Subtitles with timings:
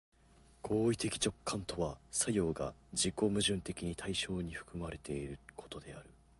[0.63, 6.09] 行為的直観とは作用が自己矛盾的に対象に含まれていることである。